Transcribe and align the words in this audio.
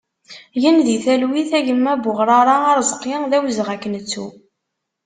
Gen 0.61 0.77
di 0.85 0.97
talwit 1.03 1.51
a 1.57 1.59
gma 1.67 1.93
Buɣrara 2.03 2.55
Arezqi, 2.71 3.15
d 3.29 3.31
awezɣi 3.37 3.71
ad 3.75 3.79
k-nettu! 3.81 4.25